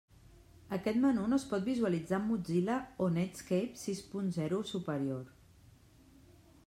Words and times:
Aquest 0.75 0.97
menú 1.01 1.25
no 1.33 1.37
es 1.41 1.45
pot 1.51 1.67
visualitzar 1.67 2.17
amb 2.17 2.27
Mozilla 2.33 2.79
o 3.07 3.11
Netscape 3.19 3.79
sis 3.83 4.03
punt 4.15 4.35
zero 4.39 4.63
o 4.65 4.69
superior. 4.75 5.33